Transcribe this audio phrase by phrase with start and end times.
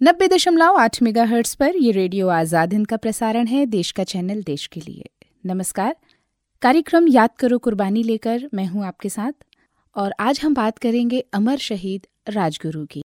[0.00, 4.04] नब्बे दशमलव आठ मेगा हर्ट्स पर यह रेडियो आज़ाद हिंद का प्रसारण है, देश का
[4.04, 5.04] चैनल देश के लिए।
[5.46, 5.94] नमस्कार।
[6.62, 9.32] कार्यक्रम याद करो कुर्बानी लेकर मैं हूँ आपके साथ,
[9.96, 13.02] और आज हम बात करेंगे अमर शहीद राजगुरु की।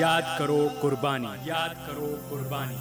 [0.00, 2.78] याद करो कुर्बानी। याद करो कुर्बानी।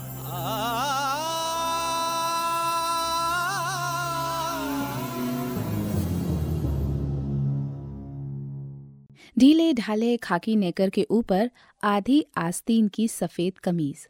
[9.39, 11.49] ढीले ढाले खाकी नेकर के ऊपर
[11.83, 14.07] आधी आस्तीन की सफ़ेद कमीज।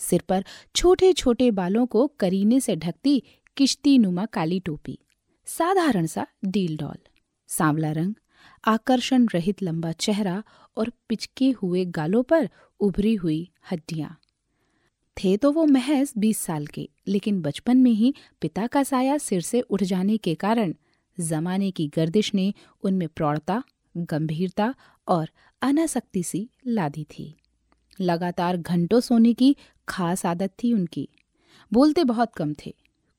[0.00, 0.44] सिर पर
[0.74, 3.22] छोटे छोटे बालों को करीने से ढकती
[3.56, 4.98] किश्ती नुमा काली टोपी।
[5.46, 6.98] साधारण सा डील डॉल।
[7.48, 8.14] सांवला रंग,
[8.64, 10.42] आकर्षण रहित लंबा चेहरा
[10.76, 12.48] और पिचके हुए गालों पर
[12.80, 14.16] उभरी हुई हड्डियाँ।
[15.16, 19.40] थे तो वो महज बीस साल के, लेकिन बचपन में ही पिता का साया सिर
[19.40, 20.74] से उठ जाने के कारण
[21.18, 23.62] जमाने की गर्दिश ने उनमें प्रौढ़ता
[23.96, 24.74] गंभीरता
[25.08, 25.30] और
[25.62, 27.34] अनासक्ति सी लादी थी।
[28.00, 29.56] लगातार घंटों सोने की
[29.88, 31.08] खास आदत थी उनकी।
[31.72, 32.74] बोलते बहुत कम थे।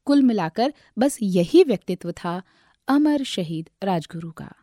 [0.06, 2.42] कुल मिलाकर बस यही व्यक्तित्व था
[2.88, 4.54] अमर शहीद राजगुरु का,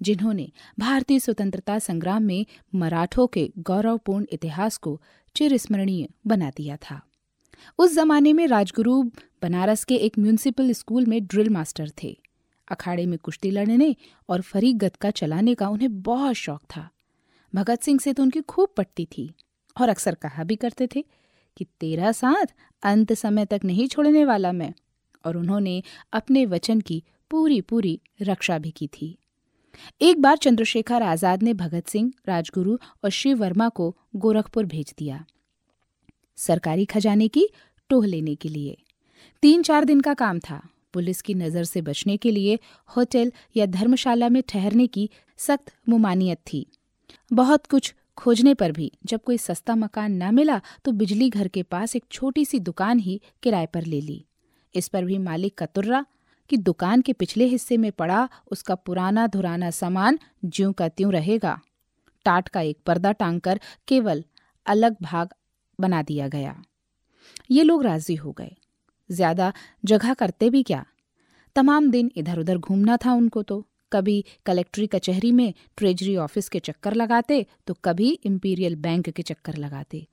[0.00, 5.00] जिन्होंने भारतीय स्वतंत्रता संग्राम में मराठों के गौरवपूर्ण इतिहास को
[5.36, 7.00] चिरस्मरणीय बना दिया था।
[7.78, 9.02] उस जमाने में राजगुरु
[9.42, 12.16] बनारस के एक म्यूनिसिपल स्कूल में ड्रिल मास्टर थे।
[12.70, 13.94] अखाड़े में कुश्ती लड़ने
[14.28, 16.88] और फरीक गतका चलाने का उन्हें बहुत शौक था।
[17.52, 19.30] भगत सिंह से तो उनकी खूब पटती थी
[19.76, 21.04] और अक्सर कहा भी करते थे
[21.56, 24.72] कि तेरा साथ अंत समय तक नहीं छोड़ने वाला मैं,
[25.24, 25.82] और उन्होंने
[26.12, 29.16] अपने वचन की पूरी पूरी रक्षा भी की थी।
[30.00, 35.24] एक बार चंद्रशेखर आज़ाद ने भगत सिंह, राजगुरु और शिव वर्मा को गोरखपुर भेज दिया,
[36.38, 37.48] सरकारी खजाने की
[37.90, 38.76] टोह लेने के लिए।
[39.42, 40.60] तीन चार दिन का काम था।
[40.92, 46.38] पुलिस की नज़र से बचने के लिए होटल या धर्मशाला में ठहरने की सख्त मुमानियत
[46.52, 46.66] थी।
[47.30, 51.62] बहुत कुछ खोजने पर भी जब कोई सस्ता मकान न मिला तो बिजली घर के
[51.62, 54.24] पास एक छोटी सी दुकान ही किराए पर ले ली।
[54.74, 56.04] इस पर भी मालिक का तुर्रा
[56.50, 61.58] कि दुकान के पिछले हिस्से में पड़ा उसका पुराना धुराना सामान ज्यों का त्यों रहेगा।
[62.26, 64.24] टाट का एक पर्दा टांग कर केवल
[64.66, 65.34] अलग भाग
[65.78, 66.56] बना दिया गया।
[67.50, 68.54] ये लोग राज़ी हो गए।
[69.10, 69.52] ज़्यादा
[69.84, 70.84] जगह करते भी क्या?
[71.56, 76.58] तमाम दिन इधर उधर घूमना था उनको तो। कभी कलेक्ट्री कचहरी में ट्रेजरी ऑफ़िस के
[76.60, 80.06] चक्कर लगाते तो कभी इंपीरियल बैंक के चक्कर लगाते।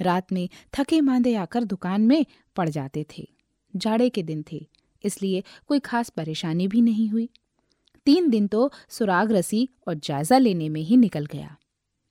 [0.00, 2.24] रात में थके मांदे आकर दुकान में
[2.56, 3.26] पड़ जाते थे।
[3.74, 4.66] जाड़े के दिन थे,
[5.04, 7.28] इसलिए कोई खास परेशानी भी नहीं हुई।
[8.06, 11.56] तीन दिन तो सुराग रसी और जायजा लेने में ही निकल गया।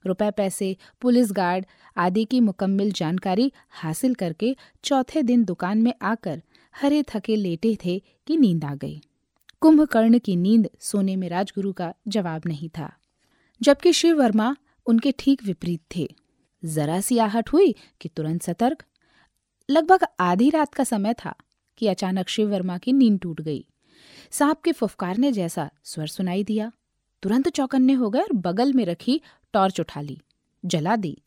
[0.05, 1.65] रुपए, पैसे, पुलिस गार्ड
[1.97, 6.41] आदि की मुकम्मल जानकारी हासिल करके चौथे दिन दुकान में आकर
[6.75, 8.99] हरे थके लेटे थे कि नींद आ गई।
[9.61, 12.91] कुंभकर्ण की नींद सोने में राजगुरु का जवाब नहीं था,
[13.61, 14.55] जबकि शिव वर्मा
[14.85, 16.07] उनके ठीक विपरीत थे।
[16.63, 18.83] जरा सी आहट हुई कि तुरंत सतर्क।
[19.69, 21.35] लगभग आधी रात का समय था
[21.77, 23.65] कि अचानक शिव वर्मा की नींद टूट गई।
[24.31, 26.71] सांप के फुफकारने जैसा स्वर सुनाई दिया।
[27.23, 29.19] तुरंत चौकन्ने हो गए और बगल में रखी
[29.53, 30.19] टॉर्च उठा ली।
[30.63, 31.17] जला दी।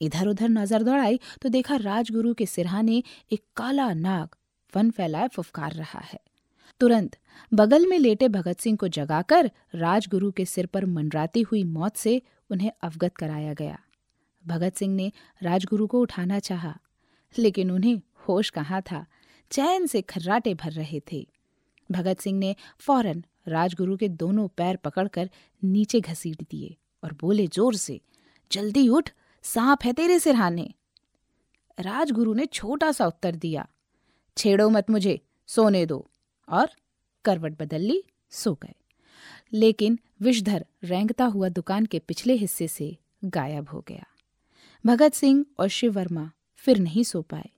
[0.00, 4.36] इधर उधर नज़र दौड़ाई तो देखा राजगुरु के सिरहाने एक काला नाग
[4.72, 6.18] फन फैलाए फुफकार रहा है।
[6.80, 7.16] तुरंत
[7.52, 12.20] बगल में लेटे भगत सिंह को जगाकर राजगुरु के सिर पर मंडराती हुई मौत से
[12.50, 13.78] उन्हें अवगत कराया गया।
[14.44, 15.10] भगत सिंह ने
[15.40, 16.74] राजगुरु को उठाना चाहा,
[17.34, 19.04] लेकिन उन्हें होश कहाँ था?
[19.50, 21.26] चैन से खर्राटे भर रहे थे।
[21.90, 25.30] भगत सिंह ने फ़ौरन राजगुरु के दोनों पैर पकड़कर
[25.62, 26.76] नीचे घसीट दिए।
[27.06, 28.00] और बोले ज़ोर से,
[28.52, 29.10] जल्दी उठ,
[29.42, 30.74] सांप है तेरे सिरहाने।
[31.80, 33.68] राजगुरु ने छोटा सा उत्तर दिया,
[34.36, 36.10] छेड़ो मत मुझे, सोने दो।
[36.48, 36.70] और
[37.24, 38.74] करवट बदल ली, सो गए।
[39.52, 44.06] लेकिन विषधर रेंगता हुआ दुकान के पिछले हिस्से से गायब हो गया।
[44.86, 47.50] भगत सिंह और शिव वर्मा फिर नहीं सो पाए।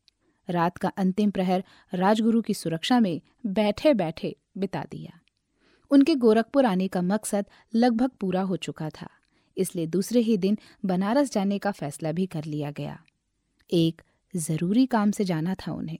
[0.51, 5.21] रात का अंतिम प्रहर राजगुरु की सुरक्षा में बैठे बैठे बिता दिया।
[5.91, 9.09] उनके गोरखपुर आने का मकसद लगभग पूरा हो चुका था।
[9.59, 13.05] इसलिए दूसरे ही दिन बनारस जाने का फैसला भी कर लिया गया।
[13.73, 14.03] एक
[14.37, 15.99] ज़रूरी काम से जाना था उन्हें।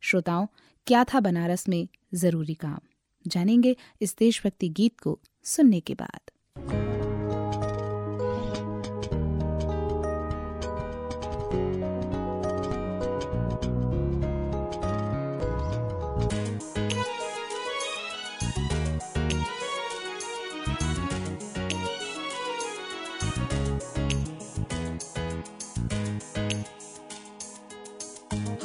[0.00, 0.46] श्रोताओं,
[0.86, 2.78] क्या था बनारस में ज़रूरी काम?
[3.26, 6.30] जानेंगे इस देशभक्ति गीत को सुनने के बाद।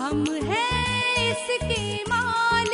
[0.08, 2.67] हम हैं इसके मालिक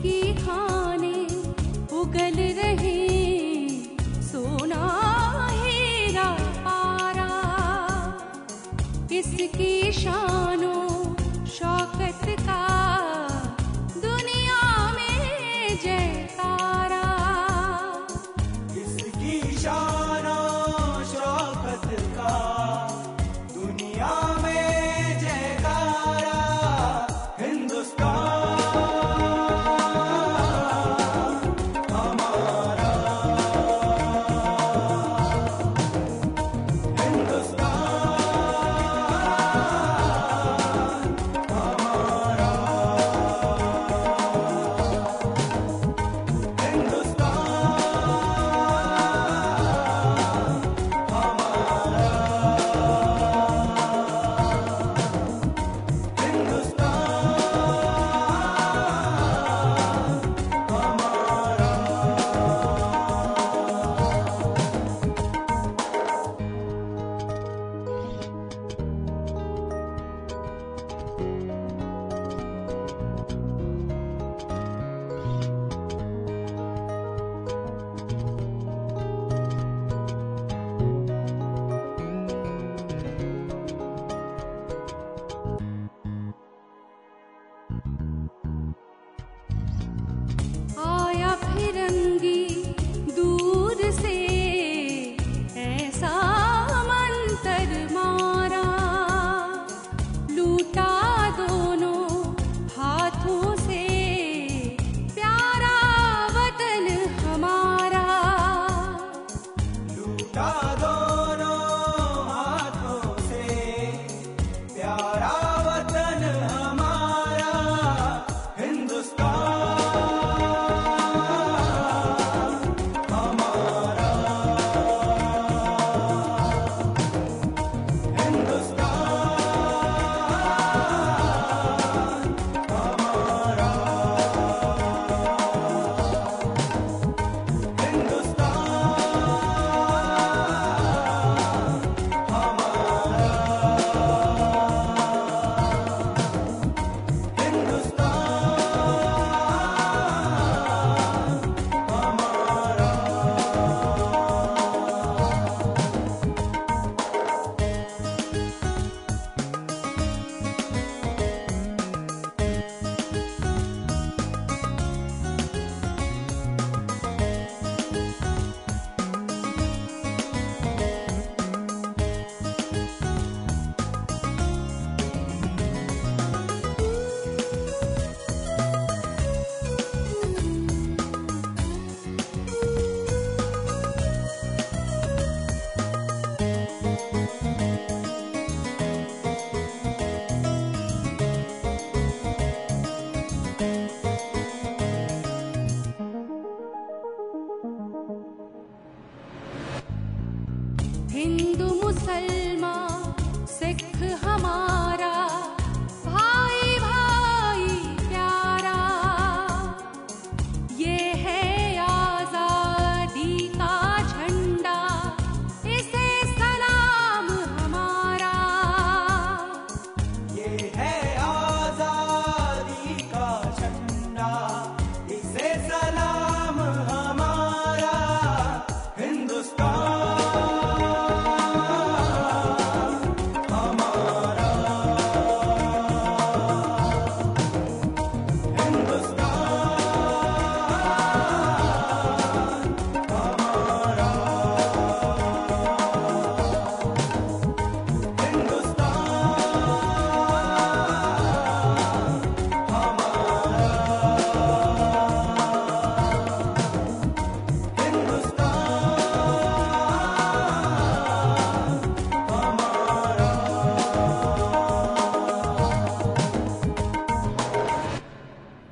[0.00, 1.12] इसकी खाने
[1.92, 2.69] उगल रहे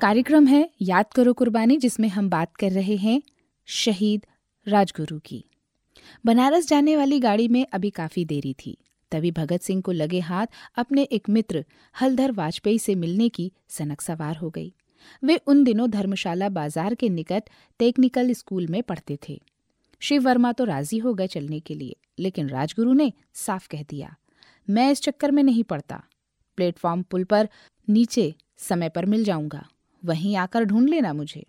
[0.01, 3.21] कार्यक्रम है याद करो कुर्बानी, जिसमें हम बात कर रहे हैं
[3.67, 4.25] शहीद
[4.67, 5.43] राजगुरु की।
[6.25, 8.77] बनारस जाने वाली गाड़ी में अभी काफ़ी देरी थी,
[9.11, 11.63] तभी भगत सिंह को लगे हाथ अपने एक मित्र
[11.95, 14.71] हलधर वाजपेयी से मिलने की सनक सवार हो गई।
[15.23, 19.39] वे उन दिनों धर्मशाला बाज़ार के निकट टेक्निकल स्कूल में पढ़ते थे।
[20.01, 24.15] शिव वर्मा तो राज़ी हो गए चलने के लिए, लेकिन राजगुरु ने साफ़ कह दिया,
[24.67, 26.01] मैं इस चक्कर में नहीं पड़ता
[26.57, 27.49] प्लेटफॉर्म पुल पर
[27.87, 29.65] नीचे समय पर मिल जाऊँगा।
[30.05, 31.45] वहीं आकर ढूंढ लेना मुझे।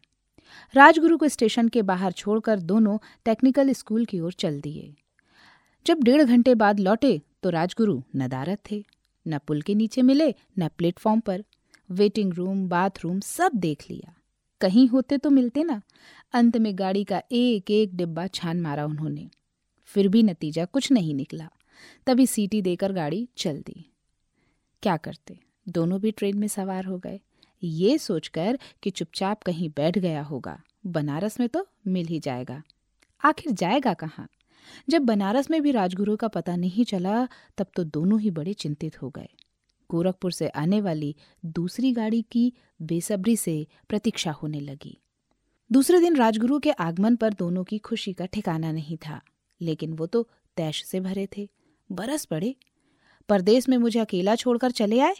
[0.74, 4.94] राजगुरु को स्टेशन के बाहर छोड़कर दोनों टेक्निकल स्कूल की ओर चल दिए।
[5.86, 8.84] जब डेढ़ घंटे बाद लौटे तो राजगुरु नदारत थे,
[9.28, 11.44] न पुल के नीचे मिले, न प्लेटफॉर्म पर।
[11.90, 14.14] वेटिंग रूम बाथरूम सब देख लिया।
[14.60, 15.82] कहीं होते तो मिलते ना।
[16.32, 19.30] अंत में गाड़ी का एक एक डिब्बा छान मारा उन्होंने।
[19.84, 21.50] फिर भी नतीजा कुछ नहीं निकला।
[22.06, 23.92] तभी सीटी देकर गाड़ी चल दी।
[24.82, 25.38] क्या करते?
[25.68, 27.20] दोनों भी ट्रेन में सवार हो गए।
[27.62, 32.62] ये सोचकर कि चुपचाप कहीं बैठ गया होगा। बनारस में तो मिल ही जाएगा।
[33.24, 34.28] आखिर जाएगा कहाँ?
[34.88, 39.02] जब बनारस में भी राजगुरु का पता नहीं चला, तब तो दोनों ही बड़े चिंतित
[39.02, 39.28] हो गए।
[39.90, 42.52] गोरखपुर से आने वाली दूसरी गाड़ी की
[42.82, 44.98] बेसब्री से प्रतीक्षा होने लगी।
[45.72, 49.20] दूसरे दिन राजगुरु के आगमन पर दोनों की खुशी का ठिकाना नहीं था,
[49.60, 51.48] लेकिन वो तो तैश से भरे थे।
[51.92, 52.56] बरस पड़े।
[53.28, 55.14] परदेश में मुझे अकेला छोड़कर चले आए?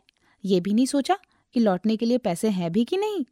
[0.45, 1.17] ये भी नहीं सोचा?
[1.55, 3.25] कि लौटने के लिए पैसे हैं भी कि नहीं?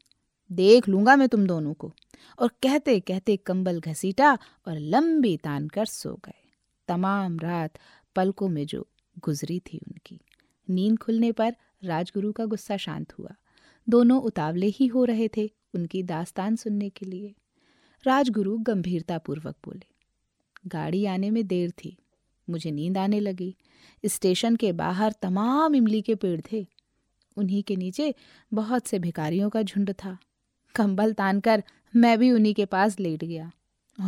[0.50, 1.92] देख लूँगा मैं तुम दोनों को।
[2.38, 6.42] और कहते कहते कंबल घसीटा और लंबी तान कर सो गए।
[6.88, 7.78] तमाम रात
[8.16, 8.87] पलकों में जो
[9.18, 10.20] गुजरी थी उनकी।
[10.68, 13.34] नींद खुलने पर राजगुरु का गुस्सा शांत हुआ।
[13.88, 17.34] दोनों उतावले ही हो रहे थे उनकी दास्तान सुनने के लिए।
[18.04, 19.87] राजगुरु गंभीरतापूर्वक बोले,
[20.66, 21.96] गाड़ी आने में देर थी।
[22.50, 23.56] मुझे नींद आने लगी।
[24.04, 26.66] स्टेशन के बाहर तमाम इमली के पेड़ थे।
[27.38, 28.14] उन्हीं के नीचे
[28.54, 30.18] बहुत से भिखारियों का झुंड था।
[30.75, 31.62] कंबल तानकर
[31.97, 33.50] मैं भी उन्हीं के पास लेट गया।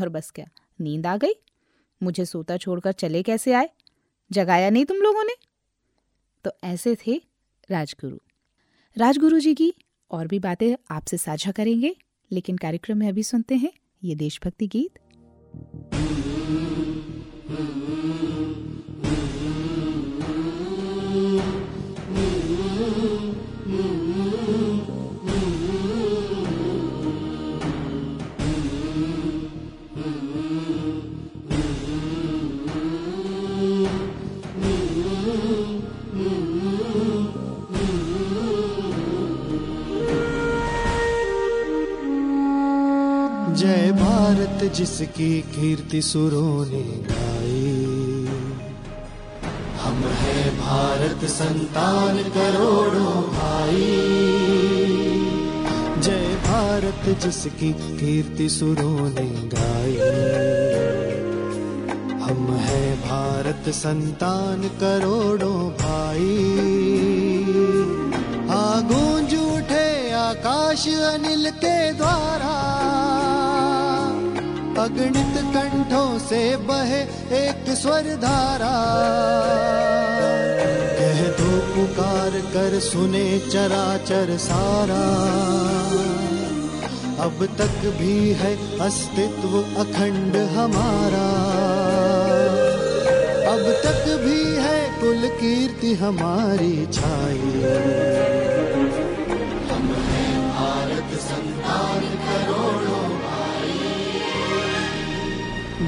[0.00, 0.46] और बस क्या,
[0.80, 1.32] नींद आ गई?
[2.02, 3.70] मुझे सोता छोड़कर चले कैसे आए?
[4.32, 5.34] जगाया नहीं तुम लोगों ने?
[6.44, 7.20] तो ऐसे थे
[7.70, 8.18] राजगुरु।
[8.96, 9.74] राजगुरु जी की
[10.10, 11.96] और भी बातें आपसे साझा करेंगे,
[12.32, 13.72] लेकिन कार्यक्रम में अभी सुनते हैं
[14.04, 14.98] ये देशभक्ति गीत।
[43.54, 47.86] जय भारत, जिसकी कीर्ति सुरों ने गाई।
[49.80, 53.80] हम हैं भारत संतान करोड़ों भाई।
[55.98, 59.96] जय भारत, जिसकी कीर्ति सुरों ने गाई।
[62.22, 66.54] हम हैं भारत संतान करोड़ों भाई।
[68.50, 72.79] आगूंज उठे आकाश अनिल के द्वारा।
[74.80, 77.00] अगणित कंठों से बहे
[77.38, 78.76] एक स्वर धारा
[80.98, 85.02] कह दो पुकार कर सुने चराचर सारा।
[87.24, 91.26] अब तक भी है अस्तित्व अखंड हमारा।
[93.52, 98.39] अब तक भी है कुल कीर्ति हमारी छाई।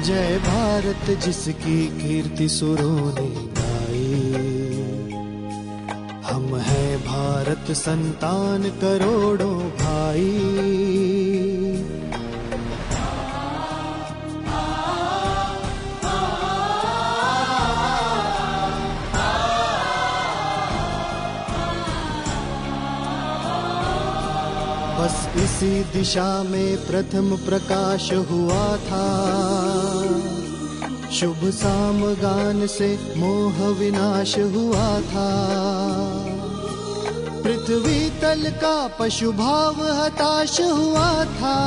[0.03, 4.33] जय भारत, जिसकी कीर्ति सुरों ने गाई
[6.25, 10.29] हम हैं भारत संतान करोड़ों भाई।
[24.99, 29.52] बस इसी दिशा में प्रथम प्रकाश हुआ था।
[31.23, 35.29] शुभ साम गान से मोह विनाश हुआ था।
[37.43, 41.59] पृथ्वी तल का पशु भाव हताश हुआ था।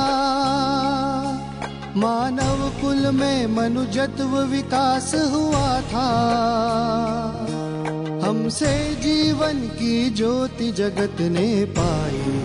[1.97, 6.11] मानव कुल में मनुजत्व विकास हुआ था।
[8.29, 12.43] हमसे जीवन की ज्योति जगत ने पाई।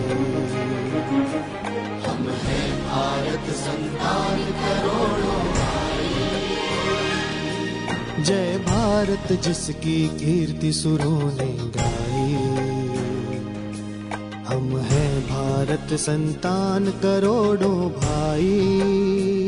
[8.24, 12.34] जय भारत जिसकी कीर्ति सुरों ने गाई।
[14.48, 19.41] हम हैं भारत संतान करोड़ों भाई।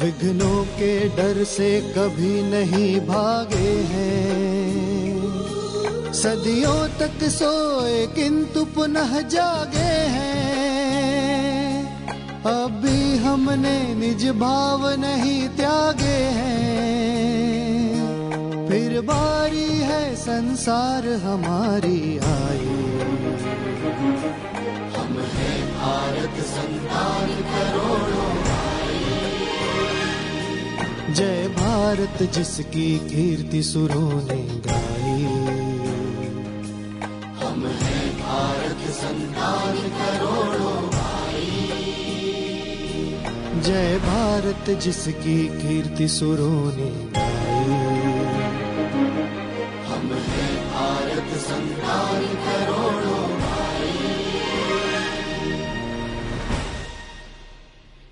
[0.00, 4.70] विघ्नों के डर से कभी नहीं भागे हैं।
[6.12, 10.50] सदियों तक सोए किंतु पुनः जागे हैं।
[12.42, 16.58] अभी हमने निज भाव नहीं त्यागे हैं।
[18.68, 22.89] फिर बारी है संसार हमारी आई।
[24.00, 29.00] हम हैं भारत संतान करोड़ों भाई।
[31.14, 35.24] जय भारत जिसकी कीर्ति सुरों ने गाई
[37.42, 41.50] हम हैं भारत संतान करोड़ों भाई
[43.62, 47.78] जय भारत जिसकी कीर्ति सुरों ने गाई
[49.88, 51.99] हम हैं भारत संतान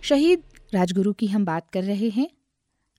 [0.08, 0.42] शहीद
[0.74, 2.28] राजगुरु की हम बात कर रहे हैं।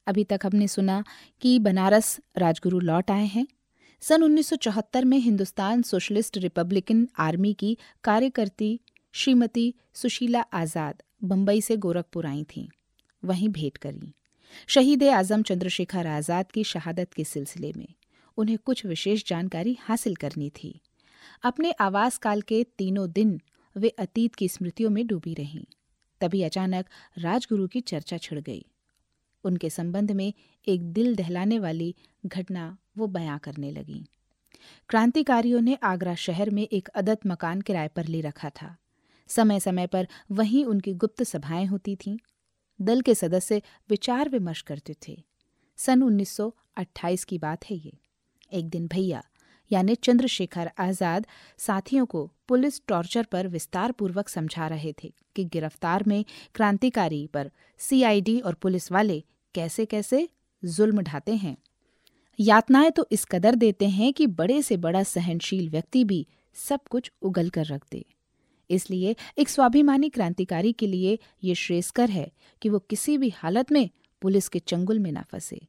[0.07, 1.03] अभी तक हमने सुना
[1.41, 3.47] कि बनारस राजगुरु लौट आए हैं।
[4.01, 8.79] सन 1974 में हिंदुस्तान सोशलिस्ट रिपब्लिकन आर्मी की कार्यकर्ती
[9.13, 12.67] श्रीमती सुशीला आज़ाद बम्बई से गोरखपुर आई थीं।
[13.25, 14.13] वहीं भेंट करी।
[14.67, 17.87] शहीद आज़म चंद्रशेखर आज़ाद की शहादत के सिलसिले में
[18.37, 20.81] उन्हें कुछ विशेष जानकारी हासिल करनी थी।
[21.43, 23.41] अपने आवास काल के तीनों दिन
[23.77, 25.65] वे अतीत की स्मृतियों में डूबी रहीं।
[26.21, 26.85] तभी अचानक
[27.17, 28.65] राजगुरु की चर्चा छिड़ गई।
[29.43, 30.33] उनके संबंध में
[30.67, 34.05] एक दिल दहलाने वाली घटना वो बयां करने लगी।
[34.89, 38.77] क्रांतिकारियों ने आगरा शहर में एक अदत मकान किराए पर ले रखा था।
[39.27, 42.17] समय समय पर वहीं उनकी गुप्त सभाएँ होती थीं।
[42.81, 45.23] दल के सदस्य विचार विमर्श करते थे।
[45.77, 47.97] सन 1928 की बात है ये।
[48.53, 49.23] एक दिन भैया
[49.71, 51.25] यानी चंद्रशेखर आज़ाद
[51.59, 56.23] साथियों को पुलिस टॉर्चर पर विस्तार पूर्वक समझा रहे थे कि गिरफ़्तार में
[56.55, 59.23] क्रांतिकारी पर सीआईडी और पुलिस वाले
[59.55, 60.27] कैसे कैसे
[60.63, 61.57] जुल्म ढाते हैं।
[62.39, 67.11] यातनाएँ तो इस कदर देते हैं कि बड़े से बड़ा सहनशील व्यक्ति भी सब कुछ
[67.21, 68.05] उगल कर रख दे।
[68.69, 73.89] इसलिए एक स्वाभिमानी क्रांतिकारी के लिए ये श्रेयस्कर है कि वो किसी भी हालत में
[74.21, 75.59] पुलिस के चंगुल में ना फंसे।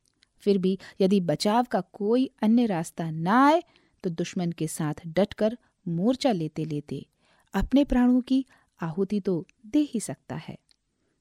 [0.43, 3.63] फिर भी यदि बचाव का कोई अन्य रास्ता ना आए
[4.05, 7.07] तो दुश्मन के साथ डटकर मोर्चा लेते लेते
[7.55, 8.45] अपने प्राणों की
[8.81, 10.57] आहुति तो दे ही सकता है।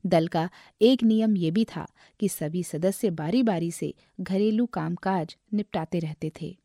[0.03, 0.49] दल का
[0.81, 1.87] एक नियम ये भी था
[2.19, 6.55] कि सभी सदस्य बारी बारी से घरेलू कामकाज निपटाते रहते थे।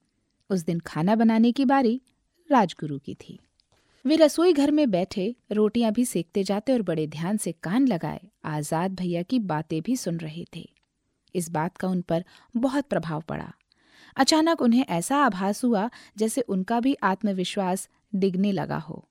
[0.50, 2.00] उस दिन खाना बनाने की बारी
[2.50, 3.38] राजगुरु की थी।
[4.04, 8.20] वे रसोई घर में बैठे रोटियाँ भी सेकते जाते और बड़े ध्यान से कान लगाए
[8.44, 10.68] आज़ाद भैया की बातें भी सुन रहे थे।
[11.34, 12.24] इस बात का उन पर
[12.56, 13.52] बहुत प्रभाव पड़ा।
[14.16, 19.08] अचानक उन्हें ऐसा आभास हुआ जैसे उनका भी आत्मविश्वास डिगने लगा हो।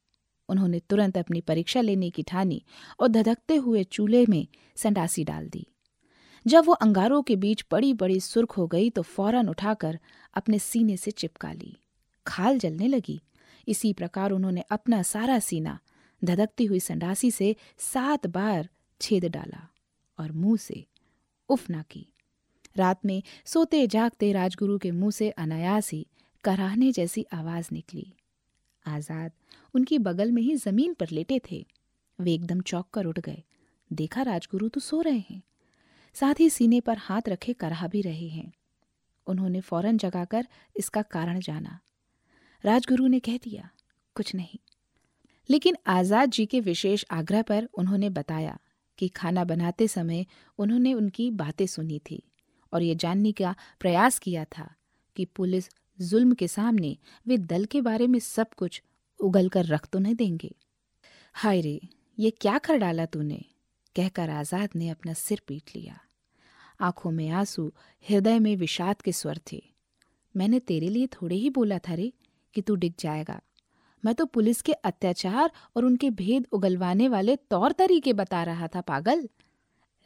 [0.50, 2.64] उन्होंने तुरंत अपनी परीक्षा लेने की ठानी
[3.00, 5.68] और धधकते हुए चूल्हे में संडासी डाल दी।
[6.48, 10.00] जब वो अंगारों के बीच बड़ी बड़ी सुर्ख हो गई तो फ़ौरन उठाकर
[10.34, 11.78] अपने सीने से चिपका ली।
[12.28, 13.22] खाल जलने लगी।
[13.68, 15.80] इसी प्रकार उन्होंने अपना सारा सीना
[16.24, 18.70] धधकती हुई संडासी से सात बार
[19.02, 19.68] छेद डाला
[20.20, 20.86] और मुँह से
[21.50, 22.13] उफ ना की।
[22.76, 26.06] रात में सोते जागते राजगुरु के मुँह से अनायास ही
[26.44, 28.06] कराहने जैसी आवाज़ निकली।
[28.86, 29.32] आज़ाद
[29.76, 31.66] उनकी बगल में ही ज़मीन पर लेटे थे।
[32.20, 33.44] वे एकदम चौक कर उठ गए।
[33.92, 35.42] देखा राजगुरु तो सो रहे हैं।
[36.16, 38.52] साथ ही सीने पर हाथ रखे कराह भी रहे हैं।
[39.28, 41.80] उन्होंने फ़ौरन जगाकर इसका कारण जाना।
[42.64, 43.70] राजगुरु ने कह दिया,
[44.16, 44.60] कुछ नहीं।
[45.50, 48.58] लेकिन आज़ाद जी के विशेष आग्रह पर उन्होंने बताया
[48.98, 50.26] कि खाना बनाते समय
[50.60, 52.22] उन्होंने उनकी बातें सुनी थी।
[52.74, 54.76] और ये जानने का प्रयास किया था
[55.16, 55.70] कि पुलिस
[56.02, 58.82] जुल्म के सामने वे दल के बारे में सब कुछ
[59.20, 60.56] उगल कर रख तो नहीं देंगे।
[61.34, 61.82] हाय रे,
[62.20, 63.46] ये क्या कर डाला तूने?
[63.96, 66.00] कहकर आज़ाद ने अपना सिर पीट लिया।
[66.82, 67.74] आँखों में आँसू
[68.10, 69.64] हृदय में विषाद के स्वर थे।
[70.38, 72.14] मैंने तेरे लिए थोड़े ही बोला था रे
[72.54, 73.42] कि तू डिग जाएगा।
[74.06, 78.82] मैं तो पुलिस के अत्याचार और उनके भेद उगलवाने वाले तौर तरीके बता रहा था,
[78.82, 79.30] पागल।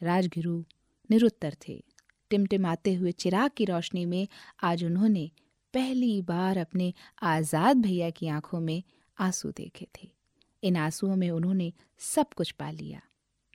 [0.02, 0.64] राजगिरु
[1.10, 1.84] निरुत्तर थे।
[2.30, 4.28] टिमटिमाते हुए चिराग की रोशनी में
[4.62, 5.30] आज उन्होंने
[5.74, 8.82] पहली बार अपने आज़ाद भैया की आँखों में
[9.18, 10.08] आँसू देखे थे।
[10.62, 13.00] इन आंसुओं में उन्होंने सब कुछ पा लिया।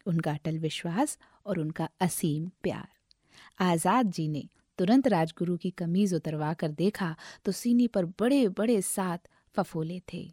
[0.06, 2.88] उनका अटल विश्वास और उनका असीम प्यार।
[3.60, 4.48] आज़ाद जी ने
[4.80, 10.32] तुरंत राजगुरु की कमीज उतरवा कर देखा तो सीने पर बड़े बड़े सात फफोले थे।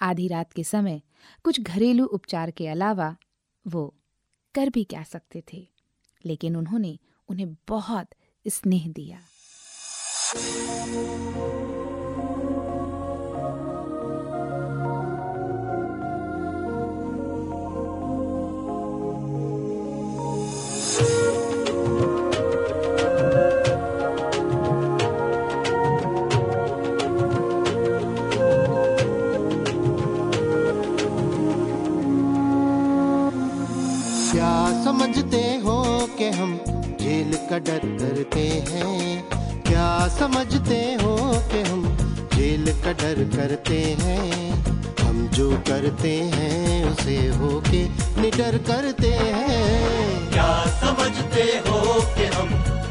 [0.00, 1.00] आधी रात के समय
[1.44, 3.16] कुछ घरेलू उपचार के अलावा
[3.66, 3.94] वो
[4.54, 5.66] कर भी क्या सकते थे?
[6.24, 8.08] लेकिन उन्होंने उन्हें बहुत
[8.48, 9.18] स्नेह दिया।
[40.52, 41.16] समझते हो
[41.50, 41.84] कि हम
[42.34, 44.50] जेल का डर करते हैं,
[45.00, 47.80] हम जो करते हैं उसे हो के
[48.20, 51.80] निडर करते हैं। क्या समझते हो
[52.16, 52.48] कि हम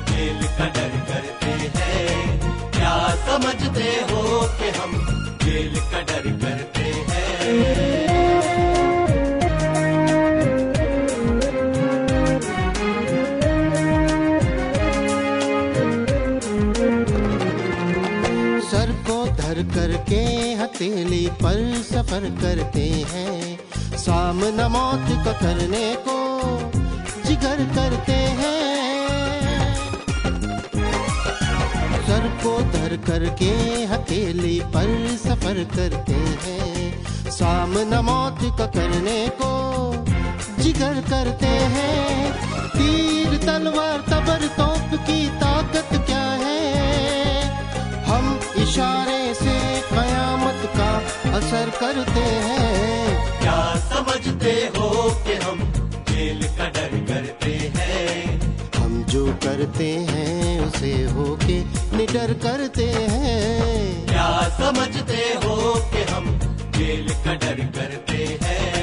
[0.10, 2.40] जेल का डर करते हैं?
[2.72, 2.98] क्या
[3.28, 5.01] समझते हो कि हम
[20.82, 21.58] हथेली पर
[21.92, 23.60] सफ़र करते हैं।
[23.98, 26.16] सामना मौत का करने को
[27.30, 29.76] जिगर करते हैं।
[32.08, 33.52] सर को धर करके
[33.86, 39.54] हथेली पर सफ़र करते हैं। सामना मौत का करने को
[40.64, 42.34] जिगर करते हैं।
[42.70, 46.64] तीर तलवार तबर तोप की ताकत क्या है?
[48.04, 49.21] हम इशारे
[51.36, 54.90] असर करते हैं। क्या समझते हो
[55.26, 55.60] कि हम
[56.10, 58.40] जेल का डर करते हैं?
[58.76, 61.60] हम जो करते हैं उसे होके
[61.98, 65.56] निडर करते हैं। क्या समझते हो
[65.94, 66.26] कि हम
[66.78, 68.81] जेल का डर करते हैं?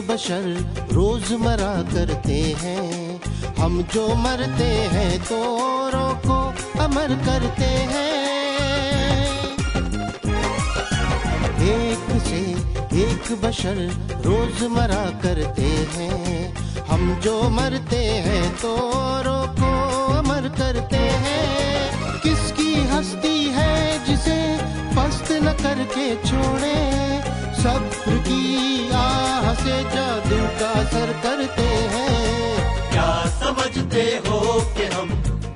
[0.00, 0.44] बशर
[0.92, 3.20] रोज़मर्रा करते हैं।
[3.58, 5.58] हम जो मरते हैं तो
[6.26, 6.38] को
[6.80, 8.08] अमर करते हैं।
[11.62, 12.40] एक से
[13.00, 13.76] एक बशर
[14.24, 16.54] रोज़मर्रा करते हैं।
[16.86, 18.76] हम जो मरते हैं तो
[19.60, 19.72] को
[20.14, 24.58] अमर करते हैं। किसकी हस्ती है जिसे
[24.96, 27.07] पस्त न करके छोड़े?
[27.62, 35.08] सब्र की आह से जादू का असर करते हैं। क्या समझते हो कि हम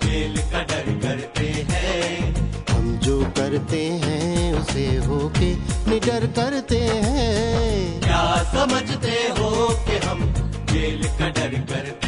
[0.05, 2.35] जेल का डर करते हैं?
[2.71, 5.55] हम जो करते हैं उसे होके
[5.91, 10.33] निडर करते हैं। क्या समझते हो कि हम
[10.73, 12.02] जेल का डर करते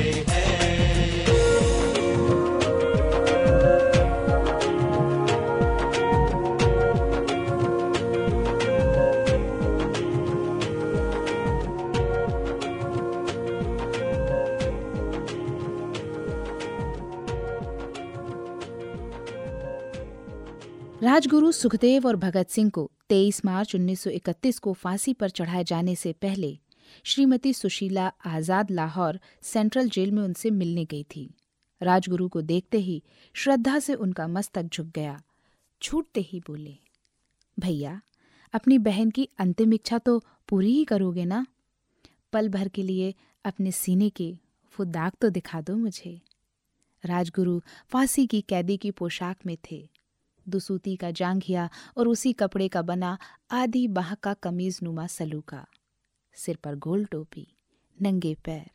[21.14, 26.12] राजगुरु सुखदेव और भगत सिंह को 23 मार्च 1931 को फांसी पर चढ़ाए जाने से
[26.12, 26.58] पहले
[27.04, 31.34] श्रीमती सुशीला आज़ाद लाहौर सेंट्रल जेल में उनसे मिलने गई थी।
[31.80, 33.02] राजगुरु को देखते ही
[33.34, 35.20] श्रद्धा से उनका मस्तक झुक गया।
[35.82, 36.76] छूटते ही बोले,
[37.58, 38.00] भैया,
[38.54, 41.46] अपनी बहन की अंतिम इच्छा तो पूरी ही करोगे ना?
[42.32, 44.32] पल भर के लिए अपने सीने के
[44.76, 46.20] वो दाग तो दिखा दो मुझे।
[47.04, 49.88] राजगुरु फांसी की कैदी की पोशाक में थे।
[50.48, 53.18] दुसूती का जांघिया और उसी कपड़े का बना
[53.50, 55.66] आधी बाह का कमीज नुमा सलूका।
[56.34, 57.48] सिर पर गोल टोपी,
[58.02, 58.70] नंगे पैर,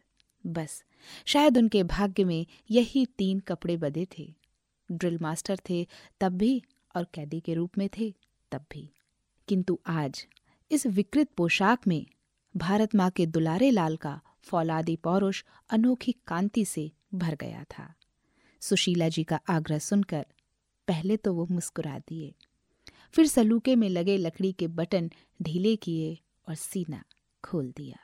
[0.48, 0.84] बस।
[1.26, 4.34] शायद उनके भाग्य में यही तीन कपड़े बदे थे।
[4.92, 5.88] ड्रिल मास्टर थे
[6.20, 6.64] तब भी
[6.96, 8.14] और कैदी के रूप में थे
[8.52, 8.90] तब भी।
[9.48, 10.28] किंतु आज,
[10.72, 12.06] इस विकृत पोशाक में,
[12.58, 17.94] भारत माँ के दुलारे लाल का फौलादी पौरुष अनोखी कांति से भर गया था।
[18.62, 20.26] सुशीला जी का आग्रह सुनकर
[20.90, 22.34] पहले तो वो मुस्कुरा दिए।
[23.14, 25.10] फिर सलूके में लगे लकड़ी के बटन
[25.42, 27.04] ढीले किए और सीना
[27.44, 27.98] खोल दिया।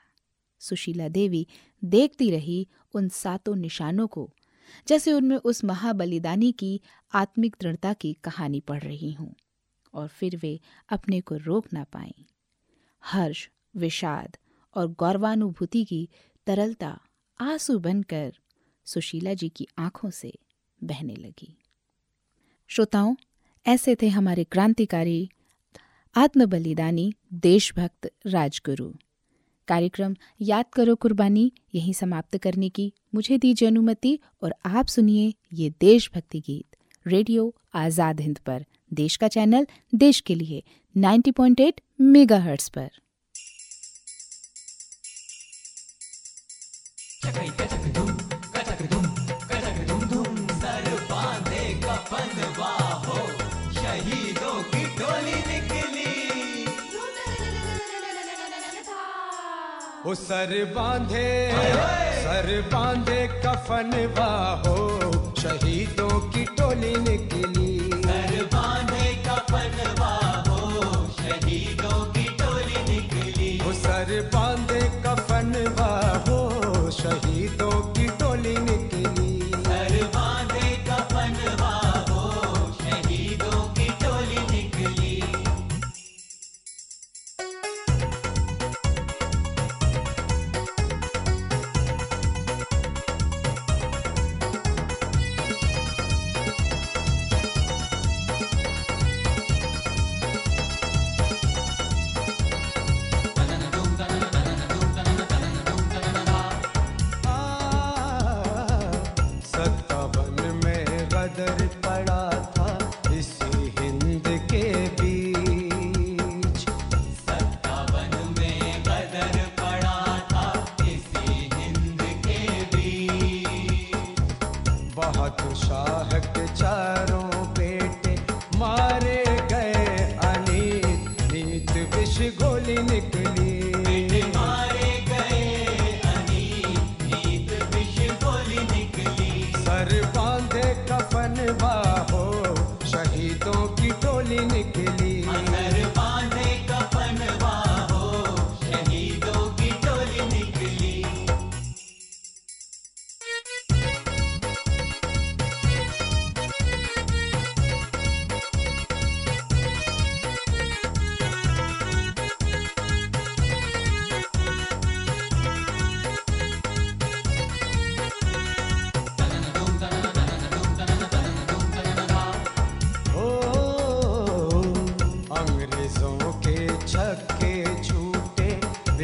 [0.61, 1.45] सुशीला देवी
[1.83, 4.29] देखती रही उन सातों निशानों को,
[4.87, 6.79] जैसे उनमें उस महाबलिदानी की
[7.13, 9.33] आत्मिक दृढ़ता की कहानी पढ़ रही हूँ,
[9.93, 12.25] और फिर वे अपने को रोक ना पाई।
[13.03, 14.37] हर्ष, विषाद
[14.75, 16.07] और गौरवानुभूति की
[16.47, 16.97] तरलता
[17.39, 18.33] आँसू बनकर
[18.87, 20.33] सुशीला जी की आँखों से
[20.81, 21.55] बहने लगी।
[22.69, 23.15] श्रोताओं,
[23.65, 25.29] ऐसे थे हमारे क्रांतिकारी,
[26.15, 28.89] आत्मबलिदानी देशभक्त राजगुरु।
[29.67, 35.69] कार्यक्रम याद करो कुर्बानी, यहीं समाप्त करने की मुझे दीजिए अनुमति और आप सुनिए ये
[35.81, 36.75] देशभक्ति गीत,
[37.07, 40.63] रेडियो आज़ाद हिंद पर, देश का चैनल, देश के लिए
[40.95, 42.89] 90.8 मेगाहर्ट्ज पर।
[60.05, 61.29] ओ सर बांधे
[62.15, 64.75] सर बांधे कफन बाहो
[65.41, 67.71] शहीदों की टोली निकली।
[68.03, 70.59] सर बांधे कफन बाहो
[71.17, 73.49] शहीदों की टोली निकली।
[75.05, 75.51] कफन
[76.93, 78.04] शहीदों की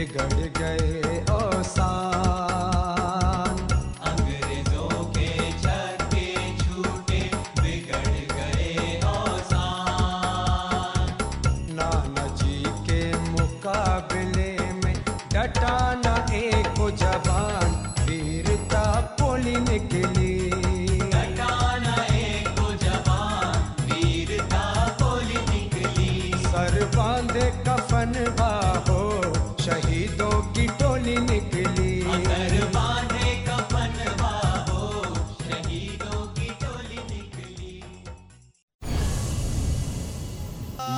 [0.02, 2.11] बिगड़ गए ओ सा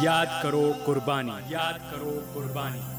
[0.04, 2.93] याद करो कुर्बानी। याद करो कुर्बानी।